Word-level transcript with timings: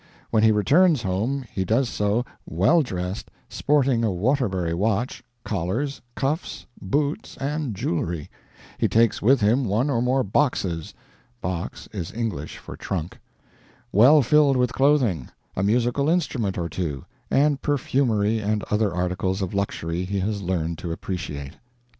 When 0.31 0.41
he 0.41 0.51
returns 0.51 1.03
home 1.03 1.45
he 1.53 1.63
does 1.63 1.87
so 1.87 2.25
well 2.47 2.81
dressed, 2.81 3.29
sporting 3.49 4.03
a 4.03 4.09
Waterbury 4.11 4.73
watch, 4.73 5.23
collars, 5.43 6.01
cuffs, 6.15 6.65
boots, 6.81 7.37
and 7.37 7.75
jewelry. 7.75 8.27
He 8.79 8.87
takes 8.87 9.21
with 9.21 9.41
him 9.41 9.63
one 9.63 9.91
or 9.91 10.01
more 10.01 10.23
boxes 10.23 10.95
["Box" 11.39 11.87
is 11.91 12.11
English 12.13 12.57
for 12.57 12.75
trunk.] 12.75 13.19
well 13.91 14.23
filled 14.23 14.57
with 14.57 14.73
clothing, 14.73 15.29
a 15.55 15.61
musical 15.61 16.09
instrument 16.09 16.57
or 16.57 16.67
two, 16.67 17.05
and 17.29 17.61
perfumery 17.61 18.39
and 18.39 18.63
other 18.71 18.91
articles 18.91 19.43
of 19.43 19.53
luxury 19.53 20.03
he 20.03 20.19
has 20.21 20.41
learned 20.41 20.79
to 20.79 20.91
appreciate." 20.91 21.57